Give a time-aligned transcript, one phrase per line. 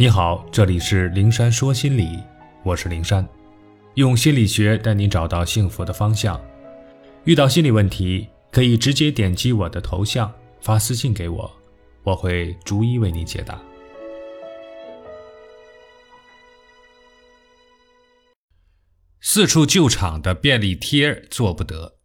[0.00, 2.20] 你好，这里是灵山说心理，
[2.62, 3.28] 我是灵山，
[3.94, 6.40] 用心理学带你找到幸福的方向。
[7.24, 11.50] 遇到心理问题，可以直接点击我的头像发私信给我，
[12.04, 13.60] 我会逐一为你解答。
[19.20, 21.96] 四处救场的便利贴做不得。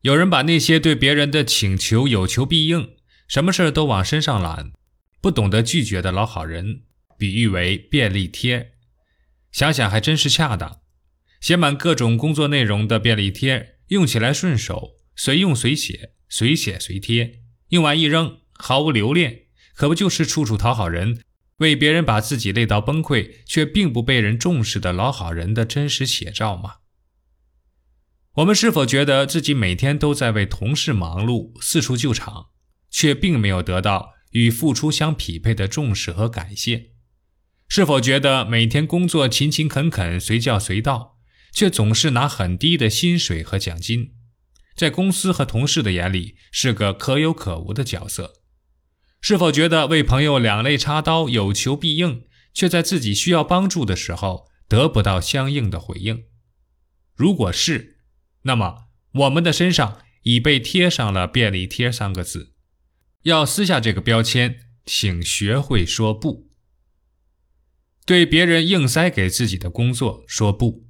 [0.00, 2.96] 有人把那些对别人的请求有求必应，
[3.28, 4.72] 什么事都往身上揽。
[5.28, 6.84] 不懂得拒绝的老好人，
[7.18, 8.72] 比喻为便利贴。
[9.52, 10.80] 想想还真是恰当。
[11.38, 19.42] 写满各种工作内容的便利贴，用起来顺手，随用随写，随写随贴，用完一扔，毫无留恋，
[19.74, 21.20] 可不就是处处讨好人，
[21.58, 26.76] 为别人把自己累到崩溃，却并不被人重视的老好人的真实写照吗？
[28.36, 32.46] 我们是否觉得自己每天都在为同事忙碌，四处救场，
[32.88, 34.14] 却并没有得到？
[34.32, 36.90] 与付出相匹配的重视和感谢，
[37.68, 41.18] 是否觉得每天工作勤勤恳恳、随叫随到，
[41.52, 44.12] 却总是拿很低的薪水和奖金，
[44.76, 48.34] 在公司和同事的眼里是个可有可无的角色？
[49.20, 56.24] 是否觉得为朋友两肋插刀、有求必应，却在自己需要帮助的时候得不到相应的回应？
[57.14, 57.98] 如果是，
[58.42, 62.54] 那么我们的身上已被贴上了“便利贴”三个字。
[63.22, 66.48] 要撕下这个标签，请学会说不。
[68.06, 70.86] 对别人硬塞给自己的工作说不。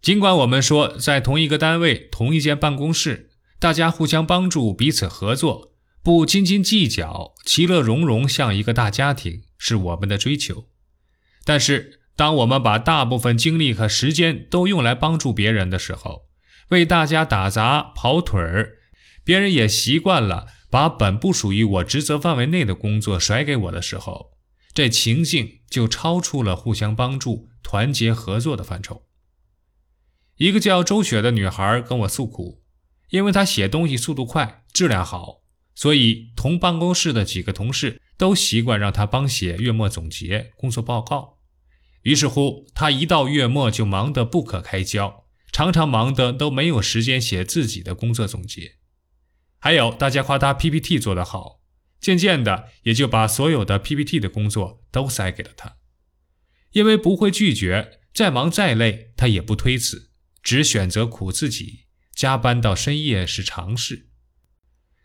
[0.00, 10.68] 尽管我们说在同一个单位、同一间办公室，大家互相帮助、彼此合作，不斤斤计较，其乐融融，像一个大家庭，是我们的追求。
[11.44, 16.26] 但是，当我们把大部分精力和时间都用来帮助别人的时候，
[16.68, 18.76] 为大家打杂跑腿儿，
[19.24, 20.46] 别人也习惯了。
[20.68, 24.32] 把本不属于我职责范围内的工作甩给我的时候，
[24.74, 29.02] 这情境就超出了互相帮助、团结合作的范畴。
[30.36, 32.62] 一个叫周雪的女孩跟我诉苦，
[33.10, 35.42] 因为她写东西速度快、质量好，
[35.74, 41.38] 所以同办公室的几个同事都习惯让她帮写月末总结、工作报告。
[42.02, 48.74] 于是乎，她一到月末就忙得不可开交，常常忙得都没有时间写自己的工作总结。
[49.66, 51.60] 还有大家夸他 PPT 做得好，
[51.98, 55.78] 渐渐的也就把所有的 PPT 的工作都塞给了他，
[56.70, 64.06] 因为不会拒绝，再忙再累他也不推辞，只选择苦自己，加班到深夜是常事。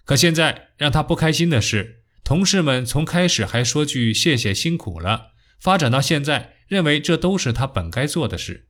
[0.06, 8.68] 可现在让他不开心的是，同事们从开始还说句谢谢辛苦了，发展到现在认为这都是他本该做的事，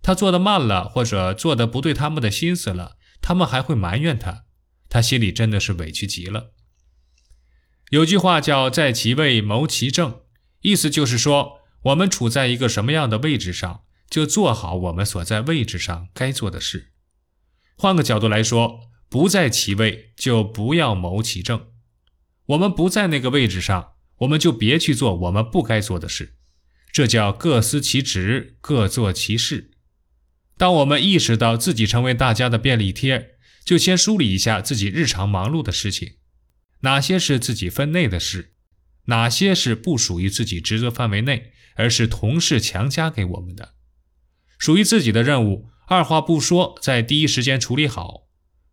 [0.00, 4.43] 他做的慢了或者做的不对他们的心思了，他们还会埋怨他。
[4.94, 6.52] 他心里真的是委屈极了。
[7.90, 10.20] 有句话叫“在其位谋其政”，
[10.62, 16.92] 意思就是说，我们处在一个什么样的位置上，就做好我们所在位置上该做的事。
[17.76, 21.66] 换个角度来说，不在其位，就不要谋其政。
[22.46, 26.36] 我们不在那个位置上，我们就别去做我们不该做的事。
[26.92, 29.72] 这叫各司其职，各做其事。
[30.56, 33.32] 当我们意识到自己成为大家的便利贴。
[33.64, 36.16] 就先梳理一下自己日常忙碌的事情，
[36.80, 38.52] 哪些是自己分内的事，
[39.06, 43.74] 哪些是不属于自己职责范围内，而是同事强加给我们的，
[44.58, 48.28] 属于自己的任务，二话不说在第一时间处理好；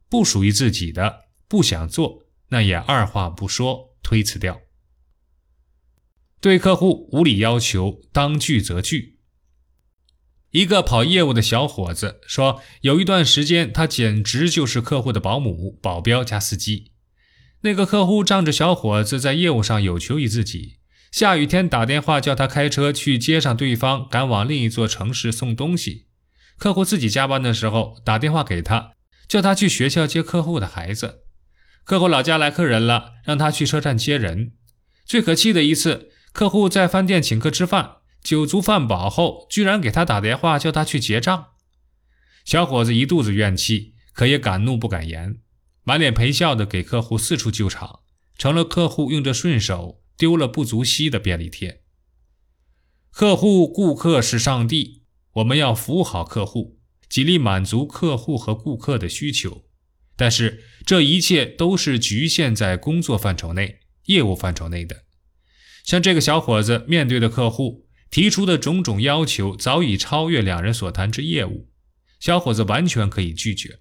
[0.10, 4.62] 不属于自己的，不想做，那也二话不说推辞掉。
[6.42, 9.20] 对客户无理要求，当拒则拒。
[10.52, 16.92] 一个跑业务的小伙子说：“有一段时间，他简直就是客户的保姆、保镖加司机。
[17.62, 20.80] 那个客户仗着小伙子在业务上有求于自己，
[21.10, 26.08] 下雨天打电话叫他开车去接上对方，赶往另一座城市送东西。
[26.58, 28.92] 客户自己加班的时候打电话给他，
[29.30, 31.22] 叫他去学校接客户的孩子。
[31.86, 34.52] 客户老家来客人了，让他去车站接人。
[35.06, 41.48] 最可气的一次，客户在饭店请客吃饭。”酒足饭饱后，居然给他打电话叫他去结账。
[42.46, 45.40] 小伙子一肚子怨气，可也敢怒不敢言，
[45.84, 48.02] 满脸陪笑的给客户四处救场，
[48.38, 51.82] 成了客户用着顺手丢了不足惜的便利贴。
[53.10, 55.04] 客户、顾客是上帝，
[55.34, 56.80] 我们要服务好客户，
[57.10, 59.66] 极力满足客户和顾客的需求。
[60.16, 65.06] 但是这一切都是局限在工作范畴内、业务范畴内的。
[65.84, 67.88] 像这个小伙子面对的客户。
[68.12, 71.70] 提出的种种要求早已超越两人所谈之业务，
[72.20, 73.80] 小伙子完全可以拒绝。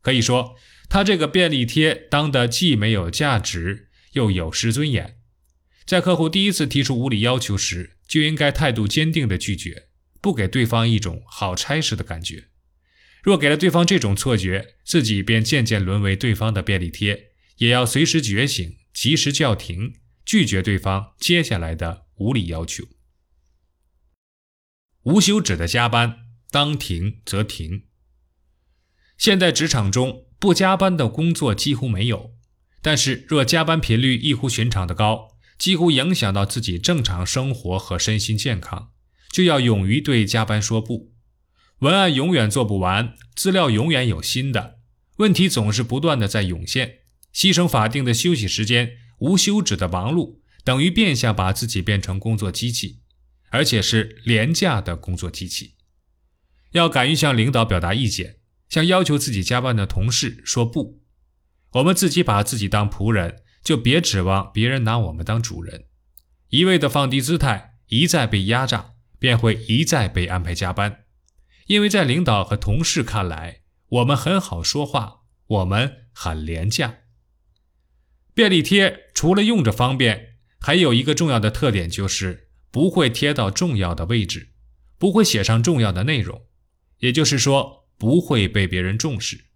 [0.00, 0.54] 可以说，
[0.88, 5.18] 他这个便利贴当的既没有价值，又有失尊严。
[5.84, 9.88] 在客户第一次提出无理要求时，就应该态度坚定地拒绝，
[10.20, 12.44] 不给对方一种好差事的感觉。
[13.24, 22.84] 若给了对方这种错觉，自己便渐渐沦为对方的便利贴，也要随时觉醒，及时叫停，拒绝对方接下来的无理要求。
[25.06, 27.84] 无休止的加班，当停则停。
[29.16, 32.32] 现在职场中不加班的工作几乎没有，
[32.82, 38.90] 但是若加班频率异乎寻常的高，几乎影响到自己正常生活和身心健康，
[39.30, 41.12] 就要勇于对加班说不。
[41.78, 44.80] 文案永远做不完，资料永远有新的，
[45.18, 47.02] 问题总是不断的在涌现。
[47.32, 53.02] 牺牲法定的休息时间，无休止的忙碌，等于变相把自己变成工作机器。
[53.50, 55.76] 而且是廉价的工作机器，
[56.72, 58.36] 要敢于向领导表达意见，
[58.68, 61.02] 向要求自己加班的同事说不。
[61.72, 65.86] 我们自己把自己当仆人，就别指望别人拿我们当主人。
[66.48, 71.04] 一味的放低姿态，一再被压榨，便会一再被安排加班。
[71.66, 76.98] 因为在领导和同事看来，我们很好说话，我们很廉价。
[78.32, 82.45] 便利贴除了用着方便，还有一个重要的特点就是。
[82.76, 84.50] 不会贴到重要的位置，
[84.98, 86.42] 不会写上重要的内容，
[86.98, 89.46] 也就是说不会被别人重视。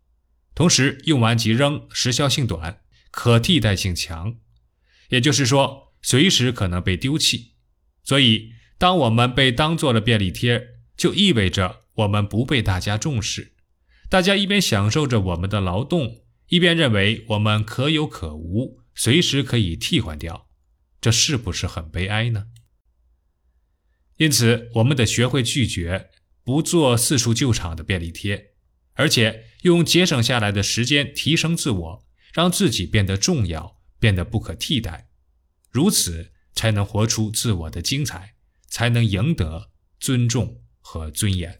[0.55, 2.81] 同时用完即扔，时效性短，
[3.11, 4.37] 可替代性强，
[5.11, 7.57] 也就是说随时可能被丢弃。
[8.03, 13.53] 所以，当我们被当做了便利贴，就意味着我们不被大家重视。
[14.09, 20.49] 大家一边享受着我们的劳动，一边认为我们可有可无，随时可以替换掉。
[21.03, 22.47] 这是不是很悲哀呢？
[24.21, 26.11] 因此，我们得学会拒绝，
[26.45, 28.51] 不做四处救场的便利贴，
[28.93, 35.09] 而且用节省下来的时间提升自我，让自己变得重要，变得不可替代。
[35.71, 38.35] 如此，才能活出自我的精彩，
[38.69, 41.60] 才能赢得尊重和尊严。